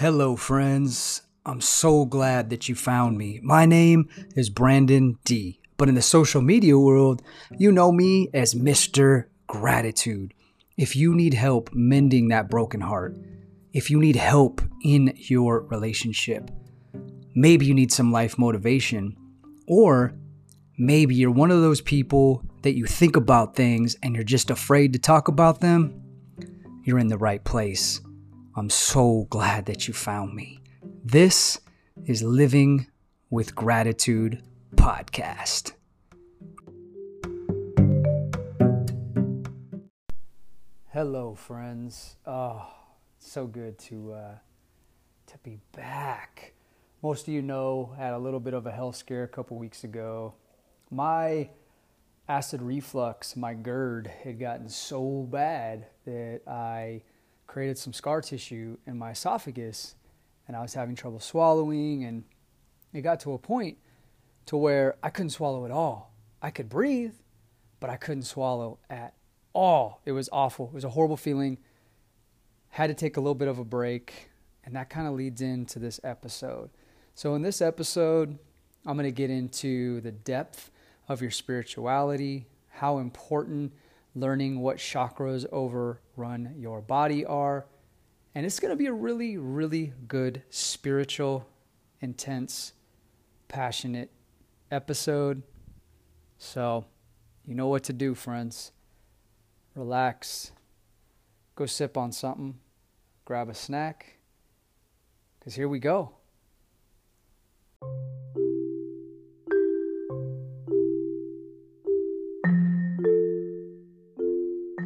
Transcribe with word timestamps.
Hello, 0.00 0.34
friends. 0.34 1.20
I'm 1.44 1.60
so 1.60 2.06
glad 2.06 2.48
that 2.48 2.70
you 2.70 2.74
found 2.74 3.18
me. 3.18 3.38
My 3.42 3.66
name 3.66 4.08
is 4.34 4.48
Brandon 4.48 5.18
D, 5.26 5.60
but 5.76 5.90
in 5.90 5.94
the 5.94 6.00
social 6.00 6.40
media 6.40 6.78
world, 6.78 7.20
you 7.58 7.70
know 7.70 7.92
me 7.92 8.30
as 8.32 8.54
Mr. 8.54 9.26
Gratitude. 9.46 10.32
If 10.78 10.96
you 10.96 11.14
need 11.14 11.34
help 11.34 11.68
mending 11.74 12.28
that 12.28 12.48
broken 12.48 12.80
heart, 12.80 13.14
if 13.74 13.90
you 13.90 14.00
need 14.00 14.16
help 14.16 14.62
in 14.82 15.12
your 15.16 15.64
relationship, 15.64 16.50
maybe 17.34 17.66
you 17.66 17.74
need 17.74 17.92
some 17.92 18.10
life 18.10 18.38
motivation, 18.38 19.14
or 19.68 20.14
maybe 20.78 21.14
you're 21.14 21.30
one 21.30 21.50
of 21.50 21.60
those 21.60 21.82
people 21.82 22.42
that 22.62 22.74
you 22.74 22.86
think 22.86 23.16
about 23.16 23.54
things 23.54 23.96
and 24.02 24.14
you're 24.14 24.24
just 24.24 24.50
afraid 24.50 24.94
to 24.94 24.98
talk 24.98 25.28
about 25.28 25.60
them, 25.60 26.02
you're 26.84 26.98
in 26.98 27.08
the 27.08 27.18
right 27.18 27.44
place. 27.44 28.00
I'm 28.56 28.68
so 28.68 29.28
glad 29.30 29.66
that 29.66 29.86
you 29.86 29.94
found 29.94 30.34
me. 30.34 30.58
This 31.04 31.60
is 32.04 32.20
Living 32.20 32.88
with 33.30 33.54
Gratitude 33.54 34.42
podcast. 34.74 35.74
Hello, 40.88 41.36
friends. 41.36 42.16
Oh, 42.26 42.66
so 43.20 43.46
good 43.46 43.78
to 43.78 44.14
uh, 44.14 44.34
to 45.28 45.38
be 45.44 45.60
back. 45.70 46.54
Most 47.04 47.28
of 47.28 47.34
you 47.34 47.42
know, 47.42 47.94
I 47.96 48.02
had 48.02 48.14
a 48.14 48.18
little 48.18 48.40
bit 48.40 48.54
of 48.54 48.66
a 48.66 48.72
health 48.72 48.96
scare 48.96 49.22
a 49.22 49.28
couple 49.28 49.58
weeks 49.58 49.84
ago. 49.84 50.34
My 50.90 51.50
acid 52.28 52.62
reflux, 52.62 53.36
my 53.36 53.54
GERD, 53.54 54.10
had 54.24 54.40
gotten 54.40 54.68
so 54.68 55.28
bad 55.30 55.86
that 56.04 56.40
I 56.48 57.02
created 57.50 57.76
some 57.76 57.92
scar 57.92 58.20
tissue 58.20 58.76
in 58.86 58.96
my 58.96 59.10
esophagus 59.10 59.96
and 60.46 60.56
I 60.56 60.62
was 60.62 60.72
having 60.72 60.94
trouble 60.94 61.18
swallowing 61.18 62.04
and 62.04 62.22
it 62.92 63.00
got 63.00 63.18
to 63.20 63.32
a 63.32 63.38
point 63.38 63.76
to 64.46 64.56
where 64.56 64.94
I 65.02 65.10
couldn't 65.10 65.30
swallow 65.30 65.64
at 65.64 65.72
all. 65.72 66.14
I 66.40 66.50
could 66.50 66.68
breathe, 66.68 67.14
but 67.80 67.90
I 67.90 67.96
couldn't 67.96 68.22
swallow 68.22 68.78
at 68.88 69.14
all. 69.52 70.00
It 70.06 70.12
was 70.12 70.28
awful. 70.30 70.66
It 70.66 70.74
was 70.74 70.84
a 70.84 70.90
horrible 70.90 71.16
feeling. 71.16 71.58
Had 72.68 72.86
to 72.86 72.94
take 72.94 73.16
a 73.16 73.20
little 73.20 73.34
bit 73.34 73.48
of 73.48 73.58
a 73.58 73.64
break, 73.64 74.30
and 74.64 74.76
that 74.76 74.88
kind 74.88 75.08
of 75.08 75.14
leads 75.14 75.40
into 75.40 75.80
this 75.80 75.98
episode. 76.04 76.70
So 77.16 77.34
in 77.34 77.42
this 77.42 77.60
episode, 77.60 78.38
I'm 78.86 78.96
going 78.96 79.04
to 79.06 79.10
get 79.10 79.28
into 79.28 80.00
the 80.02 80.12
depth 80.12 80.70
of 81.08 81.20
your 81.20 81.32
spirituality, 81.32 82.46
how 82.68 82.98
important 82.98 83.72
learning 84.14 84.60
what 84.60 84.76
chakras 84.76 85.44
overrun 86.20 86.54
your 86.58 86.80
body 86.80 87.24
are. 87.24 87.66
And 88.34 88.46
it's 88.46 88.60
going 88.60 88.70
to 88.70 88.76
be 88.76 88.86
a 88.86 88.92
really, 88.92 89.36
really 89.36 89.92
good 90.06 90.42
spiritual, 90.50 91.46
intense, 92.00 92.72
passionate 93.48 94.10
episode. 94.70 95.42
So, 96.38 96.84
you 97.44 97.54
know 97.54 97.66
what 97.66 97.84
to 97.84 97.92
do, 97.92 98.14
friends. 98.14 98.72
Relax, 99.74 100.52
go 101.54 101.66
sip 101.66 101.96
on 101.96 102.12
something, 102.12 102.58
grab 103.24 103.48
a 103.48 103.54
snack, 103.54 104.18
because 105.38 105.54
here 105.54 105.68
we 105.68 105.78
go. 105.78 106.12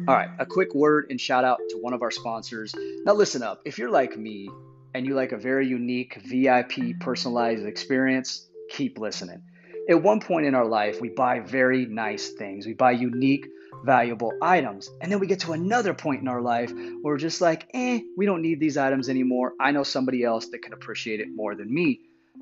All 0.07 0.13
right, 0.13 0.29
a 0.37 0.45
quick 0.45 0.75
word 0.75 1.07
and 1.09 1.19
shout 1.19 1.43
out 1.43 1.57
to 1.69 1.77
one 1.77 1.93
of 1.93 2.03
our 2.03 2.11
sponsors. 2.11 2.75
Now, 3.05 3.13
listen 3.13 3.41
up. 3.41 3.61
If 3.65 3.79
you're 3.79 3.89
like 3.89 4.15
me 4.15 4.47
and 4.93 5.03
you 5.03 5.15
like 5.15 5.31
a 5.31 5.37
very 5.37 5.67
unique, 5.67 6.21
VIP, 6.23 6.99
personalized 6.99 7.65
experience, 7.65 8.47
keep 8.69 8.99
listening. 8.99 9.41
At 9.89 10.03
one 10.03 10.19
point 10.19 10.45
in 10.45 10.53
our 10.53 10.65
life, 10.65 11.01
we 11.01 11.09
buy 11.09 11.39
very 11.39 11.87
nice 11.87 12.29
things, 12.33 12.67
we 12.67 12.73
buy 12.73 12.91
unique, 12.91 13.47
valuable 13.83 14.31
items. 14.43 14.91
And 15.01 15.11
then 15.11 15.19
we 15.19 15.25
get 15.25 15.39
to 15.39 15.53
another 15.53 15.95
point 15.95 16.21
in 16.21 16.27
our 16.27 16.41
life 16.41 16.71
where 16.71 16.99
we're 17.01 17.17
just 17.17 17.41
like, 17.41 17.67
eh, 17.73 18.01
we 18.15 18.27
don't 18.27 18.43
need 18.43 18.59
these 18.59 18.77
items 18.77 19.09
anymore. 19.09 19.53
I 19.59 19.71
know 19.71 19.83
somebody 19.83 20.23
else 20.23 20.49
that 20.49 20.61
can 20.61 20.73
appreciate 20.73 21.19
it 21.19 21.29
more 21.33 21.55
than 21.55 21.73
me. 21.73 22.01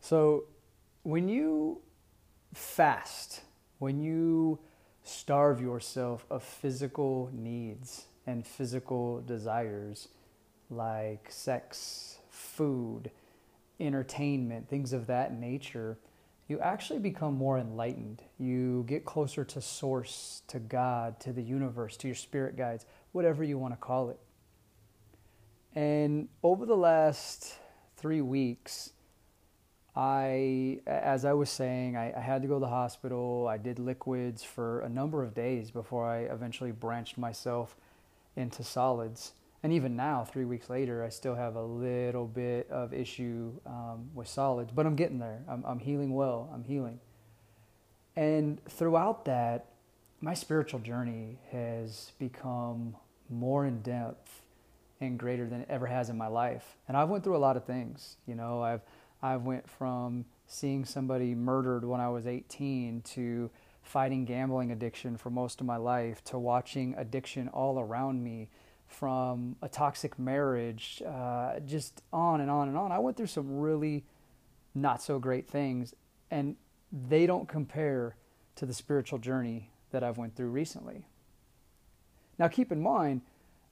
So, 0.00 0.44
when 1.02 1.28
you 1.28 1.80
fast, 2.54 3.42
when 3.78 4.00
you 4.00 4.58
starve 5.02 5.60
yourself 5.60 6.24
of 6.30 6.42
physical 6.42 7.30
needs, 7.32 8.06
and 8.28 8.46
physical 8.46 9.22
desires 9.22 10.08
like 10.70 11.26
sex, 11.30 12.18
food, 12.28 13.10
entertainment, 13.80 14.68
things 14.68 14.92
of 14.92 15.06
that 15.06 15.32
nature, 15.32 15.98
you 16.46 16.60
actually 16.60 16.98
become 16.98 17.34
more 17.34 17.58
enlightened. 17.58 18.22
You 18.38 18.84
get 18.86 19.06
closer 19.06 19.44
to 19.46 19.62
Source, 19.62 20.42
to 20.48 20.58
God, 20.58 21.20
to 21.20 21.32
the 21.32 21.42
universe, 21.42 21.96
to 21.98 22.08
your 22.08 22.14
spirit 22.14 22.56
guides, 22.56 22.84
whatever 23.12 23.42
you 23.42 23.56
want 23.56 23.72
to 23.72 23.78
call 23.78 24.10
it. 24.10 24.18
And 25.74 26.28
over 26.42 26.66
the 26.66 26.76
last 26.76 27.54
three 27.96 28.20
weeks, 28.20 28.90
I, 29.96 30.80
as 30.86 31.24
I 31.24 31.32
was 31.32 31.48
saying, 31.48 31.96
I, 31.96 32.12
I, 32.16 32.20
had 32.20 32.42
to 32.42 32.48
go 32.48 32.54
to 32.54 32.60
the 32.60 32.68
hospital. 32.68 33.48
I 33.48 33.56
did 33.56 33.78
liquids 33.78 34.44
for 34.44 34.80
a 34.80 34.88
number 34.88 35.24
of 35.24 35.34
days 35.34 35.70
before 35.70 36.08
I 36.08 36.20
eventually 36.20 36.70
branched 36.70 37.18
myself 37.18 37.76
into 38.38 38.62
solids. 38.62 39.32
And 39.62 39.72
even 39.72 39.96
now, 39.96 40.24
three 40.24 40.44
weeks 40.44 40.70
later, 40.70 41.04
I 41.04 41.08
still 41.08 41.34
have 41.34 41.56
a 41.56 41.62
little 41.62 42.26
bit 42.26 42.70
of 42.70 42.94
issue 42.94 43.52
um, 43.66 44.08
with 44.14 44.28
solids, 44.28 44.70
but 44.72 44.86
I'm 44.86 44.94
getting 44.94 45.18
there. 45.18 45.42
I'm, 45.48 45.64
I'm 45.66 45.80
healing 45.80 46.14
well. 46.14 46.48
I'm 46.54 46.64
healing. 46.64 47.00
And 48.14 48.64
throughout 48.64 49.24
that, 49.24 49.66
my 50.20 50.34
spiritual 50.34 50.80
journey 50.80 51.38
has 51.50 52.12
become 52.18 52.96
more 53.28 53.66
in 53.66 53.82
depth 53.82 54.42
and 55.00 55.18
greater 55.18 55.46
than 55.48 55.60
it 55.60 55.68
ever 55.70 55.86
has 55.86 56.08
in 56.08 56.16
my 56.16 56.26
life. 56.26 56.76
And 56.86 56.96
I've 56.96 57.08
went 57.08 57.24
through 57.24 57.36
a 57.36 57.38
lot 57.38 57.56
of 57.56 57.64
things. 57.64 58.16
You 58.26 58.34
know, 58.34 58.62
I've 58.62 58.80
I've 59.22 59.42
went 59.42 59.68
from 59.68 60.24
seeing 60.46 60.84
somebody 60.84 61.34
murdered 61.34 61.84
when 61.84 62.00
I 62.00 62.08
was 62.08 62.26
18 62.26 63.02
to 63.02 63.50
fighting 63.88 64.26
gambling 64.26 64.70
addiction 64.70 65.16
for 65.16 65.30
most 65.30 65.60
of 65.60 65.66
my 65.66 65.76
life 65.76 66.22
to 66.22 66.38
watching 66.38 66.94
addiction 66.98 67.48
all 67.48 67.80
around 67.80 68.22
me 68.22 68.48
from 68.86 69.56
a 69.62 69.68
toxic 69.68 70.18
marriage, 70.18 71.02
uh, 71.06 71.58
just 71.60 72.02
on 72.12 72.40
and 72.42 72.50
on 72.50 72.68
and 72.68 72.76
on. 72.76 72.92
I 72.92 72.98
went 72.98 73.16
through 73.16 73.26
some 73.26 73.60
really 73.60 74.04
not 74.74 75.02
so 75.02 75.18
great 75.18 75.48
things, 75.48 75.94
and 76.30 76.56
they 76.92 77.26
don't 77.26 77.48
compare 77.48 78.14
to 78.56 78.66
the 78.66 78.74
spiritual 78.74 79.18
journey 79.18 79.70
that 79.90 80.04
I've 80.04 80.18
went 80.18 80.36
through 80.36 80.50
recently. 80.50 81.06
Now, 82.38 82.48
keep 82.48 82.70
in 82.70 82.82
mind, 82.82 83.22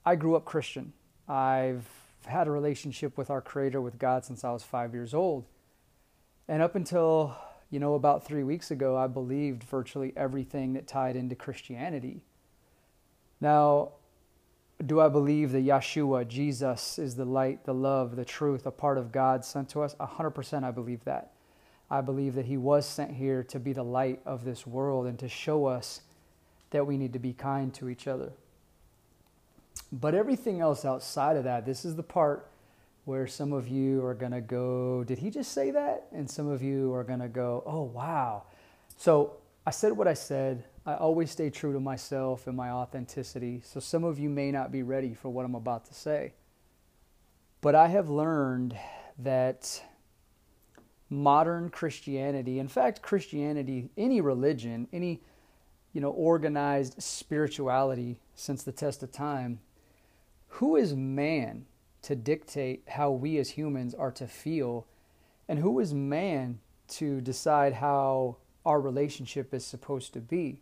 I 0.04 0.16
grew 0.16 0.34
up 0.34 0.44
Christian. 0.44 0.94
I've 1.28 1.86
had 2.24 2.48
a 2.48 2.50
relationship 2.50 3.18
with 3.18 3.30
our 3.30 3.42
Creator, 3.42 3.80
with 3.80 3.98
God, 3.98 4.24
since 4.24 4.44
I 4.44 4.50
was 4.50 4.62
five 4.62 4.94
years 4.94 5.12
old. 5.12 5.44
And 6.48 6.62
up 6.62 6.74
until 6.74 7.36
you 7.70 7.80
know, 7.80 7.94
about 7.94 8.24
three 8.24 8.44
weeks 8.44 8.70
ago, 8.70 8.96
I 8.96 9.06
believed 9.06 9.64
virtually 9.64 10.12
everything 10.16 10.74
that 10.74 10.86
tied 10.86 11.16
into 11.16 11.34
Christianity. 11.34 12.22
Now, 13.40 13.92
do 14.84 15.00
I 15.00 15.08
believe 15.08 15.52
that 15.52 15.64
Yeshua, 15.64 16.28
Jesus, 16.28 16.98
is 16.98 17.16
the 17.16 17.24
light, 17.24 17.64
the 17.64 17.74
love, 17.74 18.14
the 18.14 18.24
truth, 18.24 18.66
a 18.66 18.70
part 18.70 18.98
of 18.98 19.10
God 19.10 19.44
sent 19.44 19.68
to 19.70 19.82
us? 19.82 19.94
100% 19.96 20.64
I 20.64 20.70
believe 20.70 21.04
that. 21.04 21.32
I 21.90 22.00
believe 22.00 22.34
that 22.34 22.46
He 22.46 22.56
was 22.56 22.86
sent 22.86 23.12
here 23.12 23.42
to 23.44 23.58
be 23.58 23.72
the 23.72 23.82
light 23.82 24.20
of 24.26 24.44
this 24.44 24.66
world 24.66 25.06
and 25.06 25.18
to 25.18 25.28
show 25.28 25.66
us 25.66 26.02
that 26.70 26.86
we 26.86 26.96
need 26.96 27.12
to 27.14 27.18
be 27.18 27.32
kind 27.32 27.72
to 27.74 27.88
each 27.88 28.06
other. 28.06 28.32
But 29.92 30.14
everything 30.14 30.60
else 30.60 30.84
outside 30.84 31.36
of 31.36 31.44
that, 31.44 31.64
this 31.64 31.84
is 31.84 31.96
the 31.96 32.02
part 32.02 32.50
where 33.06 33.28
some 33.28 33.52
of 33.52 33.68
you 33.68 34.04
are 34.04 34.14
going 34.14 34.32
to 34.32 34.40
go, 34.40 35.04
Did 35.04 35.18
he 35.18 35.30
just 35.30 35.52
say 35.52 35.70
that? 35.70 36.08
And 36.12 36.28
some 36.28 36.48
of 36.48 36.60
you 36.60 36.92
are 36.92 37.04
going 37.04 37.20
to 37.20 37.28
go, 37.28 37.62
Oh, 37.64 37.82
wow. 37.82 38.42
So 38.96 39.36
I 39.64 39.70
said 39.70 39.92
what 39.92 40.08
I 40.08 40.14
said. 40.14 40.64
I 40.84 40.94
always 40.94 41.30
stay 41.30 41.48
true 41.48 41.72
to 41.72 41.78
myself 41.80 42.48
and 42.48 42.56
my 42.56 42.70
authenticity. 42.70 43.62
So 43.64 43.78
some 43.78 44.02
of 44.02 44.18
you 44.18 44.28
may 44.28 44.50
not 44.50 44.72
be 44.72 44.82
ready 44.82 45.14
for 45.14 45.28
what 45.28 45.44
I'm 45.44 45.54
about 45.54 45.86
to 45.86 45.94
say. 45.94 46.34
But 47.60 47.76
I 47.76 47.86
have 47.86 48.08
learned 48.08 48.76
that 49.20 49.82
modern 51.08 51.70
Christianity, 51.70 52.58
in 52.58 52.66
fact, 52.66 53.02
Christianity, 53.02 53.88
any 53.96 54.20
religion, 54.20 54.88
any 54.92 55.22
you 55.92 56.00
know, 56.00 56.10
organized 56.10 57.00
spirituality 57.00 58.18
since 58.34 58.64
the 58.64 58.72
test 58.72 59.04
of 59.04 59.12
time, 59.12 59.60
who 60.48 60.74
is 60.74 60.94
man 60.94 61.66
to 62.06 62.16
dictate 62.16 62.82
how 62.88 63.10
we 63.10 63.38
as 63.38 63.50
humans 63.50 63.94
are 63.94 64.12
to 64.12 64.26
feel? 64.26 64.86
And 65.48 65.58
who 65.58 65.80
is 65.80 65.92
man 65.92 66.60
to 66.88 67.20
decide 67.20 67.74
how 67.74 68.36
our 68.64 68.80
relationship 68.80 69.52
is 69.52 69.64
supposed 69.64 70.12
to 70.12 70.20
be? 70.20 70.60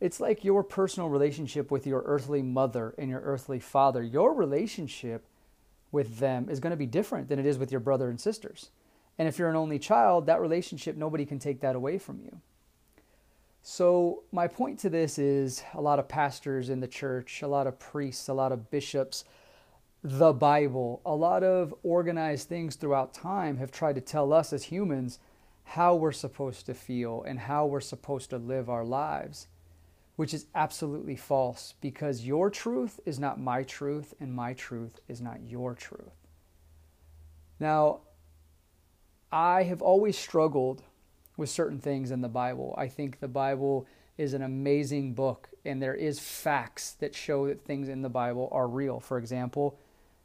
It's 0.00 0.20
like 0.20 0.44
your 0.44 0.62
personal 0.62 1.08
relationship 1.08 1.70
with 1.70 1.86
your 1.86 2.02
earthly 2.04 2.42
mother 2.42 2.94
and 2.98 3.08
your 3.08 3.20
earthly 3.20 3.58
father. 3.58 4.02
Your 4.02 4.34
relationship 4.34 5.24
with 5.90 6.18
them 6.18 6.48
is 6.50 6.60
going 6.60 6.72
to 6.72 6.76
be 6.76 6.86
different 6.86 7.28
than 7.28 7.38
it 7.38 7.46
is 7.46 7.56
with 7.56 7.70
your 7.70 7.80
brother 7.80 8.10
and 8.10 8.20
sisters. 8.20 8.70
And 9.18 9.28
if 9.28 9.38
you're 9.38 9.48
an 9.48 9.56
only 9.56 9.78
child, 9.78 10.26
that 10.26 10.40
relationship, 10.40 10.96
nobody 10.96 11.24
can 11.24 11.38
take 11.38 11.60
that 11.60 11.76
away 11.76 11.98
from 11.98 12.20
you. 12.20 12.40
So, 13.62 14.24
my 14.30 14.46
point 14.46 14.80
to 14.80 14.90
this 14.90 15.18
is 15.18 15.62
a 15.72 15.80
lot 15.80 15.98
of 15.98 16.06
pastors 16.06 16.68
in 16.68 16.80
the 16.80 16.88
church, 16.88 17.40
a 17.40 17.48
lot 17.48 17.66
of 17.66 17.78
priests, 17.78 18.28
a 18.28 18.34
lot 18.34 18.52
of 18.52 18.70
bishops, 18.70 19.24
the 20.04 20.34
Bible, 20.34 21.00
a 21.06 21.14
lot 21.14 21.42
of 21.42 21.74
organized 21.82 22.46
things 22.46 22.76
throughout 22.76 23.14
time 23.14 23.56
have 23.56 23.72
tried 23.72 23.94
to 23.94 24.02
tell 24.02 24.34
us 24.34 24.52
as 24.52 24.64
humans 24.64 25.18
how 25.64 25.94
we're 25.94 26.12
supposed 26.12 26.66
to 26.66 26.74
feel 26.74 27.22
and 27.26 27.38
how 27.38 27.64
we're 27.64 27.80
supposed 27.80 28.28
to 28.28 28.36
live 28.36 28.68
our 28.68 28.84
lives, 28.84 29.48
which 30.16 30.34
is 30.34 30.44
absolutely 30.54 31.16
false 31.16 31.72
because 31.80 32.26
your 32.26 32.50
truth 32.50 33.00
is 33.06 33.18
not 33.18 33.40
my 33.40 33.62
truth 33.62 34.12
and 34.20 34.34
my 34.34 34.52
truth 34.52 35.00
is 35.08 35.22
not 35.22 35.40
your 35.48 35.74
truth. 35.74 36.28
Now, 37.58 38.00
I 39.32 39.62
have 39.62 39.80
always 39.80 40.18
struggled 40.18 40.82
with 41.38 41.48
certain 41.48 41.80
things 41.80 42.10
in 42.10 42.20
the 42.20 42.28
Bible. 42.28 42.74
I 42.76 42.88
think 42.88 43.20
the 43.20 43.26
Bible 43.28 43.86
is 44.18 44.34
an 44.34 44.42
amazing 44.42 45.14
book, 45.14 45.48
and 45.64 45.82
there 45.82 45.94
is 45.94 46.20
facts 46.20 46.92
that 47.00 47.14
show 47.14 47.46
that 47.46 47.64
things 47.64 47.88
in 47.88 48.02
the 48.02 48.10
Bible 48.10 48.50
are 48.52 48.68
real. 48.68 49.00
For 49.00 49.16
example, 49.16 49.78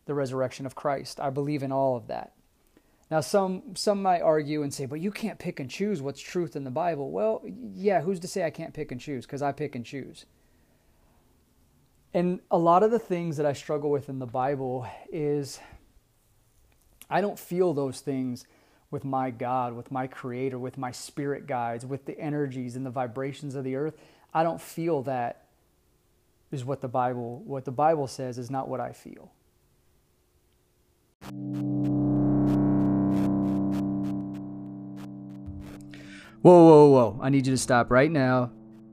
the 0.09 0.15
resurrection 0.15 0.65
of 0.65 0.75
Christ. 0.75 1.19
I 1.19 1.29
believe 1.29 1.63
in 1.63 1.71
all 1.71 1.95
of 1.95 2.07
that. 2.07 2.33
Now, 3.11 3.21
some 3.21 3.75
some 3.75 4.01
might 4.01 4.21
argue 4.21 4.63
and 4.63 4.73
say, 4.73 4.85
"But 4.85 5.00
you 5.00 5.11
can't 5.11 5.39
pick 5.39 5.59
and 5.59 5.69
choose 5.69 6.01
what's 6.01 6.19
truth 6.19 6.56
in 6.56 6.63
the 6.63 6.71
Bible." 6.71 7.11
Well, 7.11 7.44
yeah, 7.45 8.01
who's 8.01 8.19
to 8.21 8.27
say 8.27 8.44
I 8.44 8.50
can't 8.50 8.73
pick 8.73 8.91
and 8.91 9.00
choose? 9.00 9.25
Because 9.25 9.41
I 9.41 9.51
pick 9.51 9.75
and 9.75 9.85
choose. 9.85 10.25
And 12.11 12.39
a 12.50 12.57
lot 12.57 12.81
of 12.81 12.89
the 12.89 13.00
things 13.00 13.38
that 13.38 13.45
I 13.45 13.53
struggle 13.53 13.91
with 13.91 14.09
in 14.09 14.17
the 14.17 14.25
Bible 14.25 14.88
is 15.11 15.59
I 17.07 17.21
don't 17.21 17.38
feel 17.38 17.73
those 17.73 18.01
things 18.01 18.45
with 18.89 19.06
my 19.06 19.29
God, 19.29 19.73
with 19.73 19.91
my 19.91 20.07
Creator, 20.07 20.57
with 20.57 20.77
my 20.77 20.91
spirit 20.91 21.45
guides, 21.45 21.85
with 21.85 22.06
the 22.06 22.19
energies 22.19 22.75
and 22.75 22.83
the 22.83 22.89
vibrations 22.89 23.53
of 23.53 23.63
the 23.63 23.75
earth. 23.75 23.95
I 24.33 24.41
don't 24.41 24.61
feel 24.61 25.03
that 25.03 25.45
is 26.51 26.65
what 26.65 26.81
the 26.81 26.88
Bible 26.88 27.44
what 27.45 27.65
the 27.65 27.71
Bible 27.71 28.07
says 28.07 28.39
is 28.39 28.50
not 28.50 28.67
what 28.67 28.79
I 28.79 28.91
feel. 28.91 29.31
Whoa, 36.42 36.63
whoa, 36.63 36.89
whoa. 36.89 37.19
I 37.21 37.30
need 37.30 37.48
you 37.48 37.54
to 37.54 37.57
stop 37.57 37.92
right 37.92 38.10
now 38.10 38.51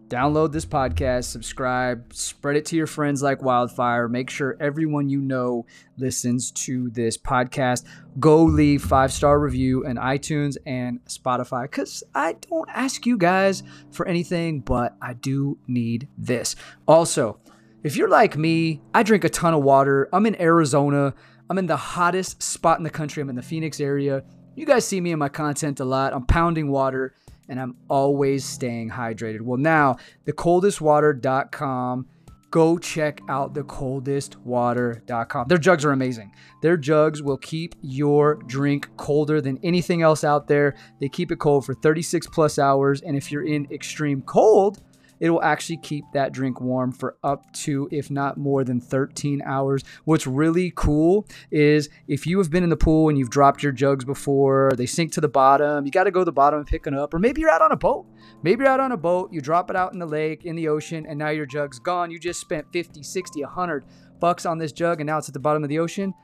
download 0.08 0.52
this 0.52 0.64
podcast, 0.64 1.24
subscribe, 1.24 2.12
spread 2.12 2.56
it 2.56 2.64
to 2.66 2.76
your 2.76 2.86
friends 2.86 3.22
like 3.22 3.42
wildfire. 3.42 4.08
Make 4.08 4.30
sure 4.30 4.56
everyone 4.60 5.08
you 5.08 5.20
know 5.20 5.66
listens 5.98 6.50
to 6.52 6.90
this 6.90 7.18
podcast. 7.18 7.84
Go 8.18 8.44
leave 8.44 8.82
five 8.82 9.12
star 9.12 9.38
review 9.40 9.84
in 9.84 9.96
iTunes 9.96 10.56
and 10.66 11.04
Spotify 11.06 11.62
because 11.62 12.02
I 12.14 12.34
don't 12.48 12.68
ask 12.72 13.06
you 13.06 13.18
guys 13.18 13.62
for 13.90 14.06
anything, 14.06 14.60
but 14.60 14.96
I 15.02 15.14
do 15.14 15.58
need 15.66 16.08
this. 16.16 16.56
Also, 16.86 17.40
if 17.82 17.96
you're 17.96 18.08
like 18.08 18.36
me, 18.36 18.82
I 18.94 19.02
drink 19.02 19.24
a 19.24 19.28
ton 19.28 19.54
of 19.54 19.62
water. 19.62 20.08
I'm 20.12 20.26
in 20.26 20.40
Arizona. 20.40 21.14
I'm 21.48 21.58
in 21.58 21.66
the 21.66 21.76
hottest 21.76 22.42
spot 22.42 22.78
in 22.78 22.84
the 22.84 22.90
country. 22.90 23.20
I'm 23.20 23.30
in 23.30 23.36
the 23.36 23.42
Phoenix 23.42 23.80
area. 23.80 24.24
You 24.54 24.66
guys 24.66 24.86
see 24.86 25.00
me 25.00 25.12
in 25.12 25.18
my 25.18 25.28
content 25.28 25.80
a 25.80 25.84
lot. 25.84 26.12
I'm 26.12 26.26
pounding 26.26 26.68
water 26.70 27.14
and 27.48 27.60
I'm 27.60 27.76
always 27.88 28.44
staying 28.44 28.90
hydrated. 28.90 29.40
Well, 29.42 29.58
now, 29.58 29.96
thecoldestwater.com. 30.26 32.06
Go 32.50 32.78
check 32.78 33.20
out 33.28 33.54
thecoldestwater.com. 33.54 35.48
Their 35.48 35.58
jugs 35.58 35.84
are 35.84 35.90
amazing. 35.92 36.32
Their 36.62 36.76
jugs 36.76 37.20
will 37.22 37.36
keep 37.36 37.74
your 37.82 38.36
drink 38.46 38.88
colder 38.96 39.40
than 39.40 39.58
anything 39.62 40.02
else 40.02 40.24
out 40.24 40.46
there. 40.46 40.74
They 41.00 41.08
keep 41.08 41.30
it 41.30 41.38
cold 41.38 41.66
for 41.66 41.74
36 41.74 42.28
plus 42.28 42.58
hours. 42.58 43.02
And 43.02 43.16
if 43.16 43.30
you're 43.30 43.46
in 43.46 43.66
extreme 43.70 44.22
cold, 44.22 44.80
it 45.20 45.30
will 45.30 45.42
actually 45.42 45.78
keep 45.78 46.04
that 46.12 46.32
drink 46.32 46.60
warm 46.60 46.92
for 46.92 47.16
up 47.22 47.52
to, 47.52 47.88
if 47.90 48.10
not 48.10 48.36
more 48.36 48.64
than 48.64 48.80
13 48.80 49.42
hours. 49.44 49.82
What's 50.04 50.26
really 50.26 50.72
cool 50.74 51.26
is 51.50 51.88
if 52.08 52.26
you 52.26 52.38
have 52.38 52.50
been 52.50 52.64
in 52.64 52.70
the 52.70 52.76
pool 52.76 53.08
and 53.08 53.18
you've 53.18 53.30
dropped 53.30 53.62
your 53.62 53.72
jugs 53.72 54.04
before, 54.04 54.72
they 54.76 54.86
sink 54.86 55.12
to 55.12 55.20
the 55.20 55.28
bottom, 55.28 55.84
you 55.84 55.90
got 55.90 56.04
to 56.04 56.10
go 56.10 56.20
to 56.20 56.24
the 56.24 56.32
bottom 56.32 56.58
and 56.58 56.66
pick 56.66 56.84
them 56.84 56.94
up. 56.94 57.14
Or 57.14 57.18
maybe 57.18 57.40
you're 57.40 57.50
out 57.50 57.62
on 57.62 57.72
a 57.72 57.76
boat. 57.76 58.06
Maybe 58.42 58.64
you're 58.64 58.72
out 58.72 58.80
on 58.80 58.92
a 58.92 58.96
boat, 58.96 59.32
you 59.32 59.40
drop 59.40 59.70
it 59.70 59.76
out 59.76 59.92
in 59.92 59.98
the 59.98 60.06
lake, 60.06 60.44
in 60.44 60.56
the 60.56 60.68
ocean, 60.68 61.06
and 61.06 61.18
now 61.18 61.30
your 61.30 61.46
jug's 61.46 61.78
gone. 61.78 62.10
You 62.10 62.18
just 62.18 62.40
spent 62.40 62.70
50, 62.72 63.02
60, 63.02 63.42
100 63.42 63.84
bucks 64.20 64.46
on 64.46 64.58
this 64.58 64.72
jug 64.72 65.00
and 65.00 65.06
now 65.06 65.18
it's 65.18 65.28
at 65.28 65.34
the 65.34 65.40
bottom 65.40 65.62
of 65.62 65.68
the 65.68 65.78
ocean. 65.78 66.14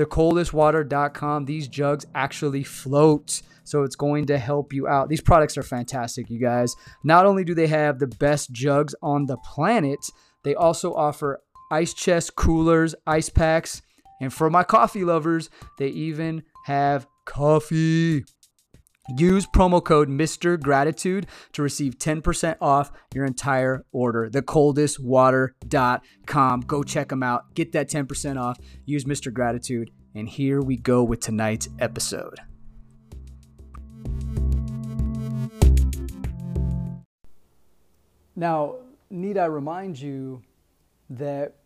Thecoldestwater.com, 0.00 1.44
these 1.44 1.68
jugs 1.68 2.06
actually 2.14 2.64
float. 2.64 3.42
So 3.64 3.82
it's 3.82 3.96
going 3.96 4.26
to 4.26 4.38
help 4.38 4.72
you 4.72 4.88
out. 4.88 5.10
These 5.10 5.20
products 5.20 5.58
are 5.58 5.62
fantastic, 5.62 6.30
you 6.30 6.40
guys. 6.40 6.74
Not 7.04 7.26
only 7.26 7.44
do 7.44 7.54
they 7.54 7.66
have 7.66 7.98
the 7.98 8.06
best 8.06 8.50
jugs 8.50 8.94
on 9.02 9.26
the 9.26 9.36
planet, 9.36 10.00
they 10.42 10.54
also 10.54 10.94
offer 10.94 11.40
ice 11.70 11.92
chest 11.92 12.34
coolers, 12.34 12.94
ice 13.06 13.28
packs, 13.28 13.82
and 14.22 14.32
for 14.32 14.48
my 14.48 14.64
coffee 14.64 15.04
lovers, 15.04 15.50
they 15.78 15.88
even 15.88 16.42
have 16.64 17.06
coffee. 17.26 18.24
Use 19.16 19.46
promo 19.46 19.84
code 19.84 20.08
Mr. 20.08 20.60
Gratitude 20.60 21.26
to 21.52 21.62
receive 21.62 21.98
10% 21.98 22.56
off 22.60 22.90
your 23.14 23.24
entire 23.24 23.84
order. 23.92 24.28
Thecoldestwater.com. 24.30 26.60
Go 26.60 26.82
check 26.82 27.08
them 27.08 27.22
out. 27.22 27.54
Get 27.54 27.72
that 27.72 27.88
10% 27.88 28.38
off. 28.40 28.58
Use 28.84 29.04
Mr. 29.04 29.32
Gratitude. 29.32 29.90
And 30.14 30.28
here 30.28 30.60
we 30.60 30.76
go 30.76 31.02
with 31.02 31.20
tonight's 31.20 31.68
episode. 31.78 32.40
Now, 38.36 38.76
need 39.10 39.36
I 39.36 39.46
remind 39.46 40.00
you 40.00 40.42
that 41.10 41.56